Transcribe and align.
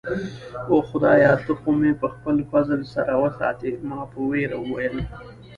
اوه، 0.69 0.81
خدایه، 0.89 1.31
ته 1.45 1.53
خو 1.59 1.69
مې 1.79 1.91
په 2.01 2.07
خپل 2.13 2.35
فضل 2.51 2.81
سره 2.93 3.13
وساتې. 3.23 3.69
ما 3.89 3.99
په 4.11 4.19
ویره 4.29 4.57
وویل. 4.61 4.97